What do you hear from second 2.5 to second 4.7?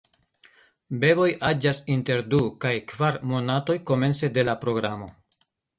kaj kvar monatoj komence de la